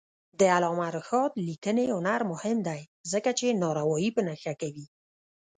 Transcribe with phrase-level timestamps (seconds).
[0.39, 4.85] د علامه رشاد لیکنی هنر مهم دی ځکه چې ناروايي په نښه کوي.